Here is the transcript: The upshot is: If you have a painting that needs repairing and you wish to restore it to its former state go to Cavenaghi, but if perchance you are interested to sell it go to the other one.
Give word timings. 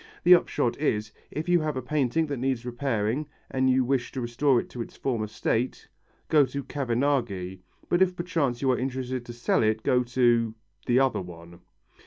The 0.23 0.33
upshot 0.33 0.79
is: 0.79 1.11
If 1.29 1.47
you 1.47 1.59
have 1.61 1.77
a 1.77 1.81
painting 1.83 2.25
that 2.25 2.37
needs 2.39 2.65
repairing 2.65 3.27
and 3.51 3.69
you 3.69 3.85
wish 3.85 4.11
to 4.13 4.21
restore 4.21 4.59
it 4.59 4.67
to 4.71 4.81
its 4.81 4.97
former 4.97 5.27
state 5.27 5.87
go 6.27 6.43
to 6.43 6.63
Cavenaghi, 6.63 7.61
but 7.87 8.01
if 8.01 8.15
perchance 8.15 8.63
you 8.63 8.71
are 8.71 8.79
interested 8.79 9.23
to 9.27 9.33
sell 9.33 9.61
it 9.61 9.83
go 9.83 10.01
to 10.01 10.55
the 10.87 10.99
other 10.99 11.21
one. 11.21 11.59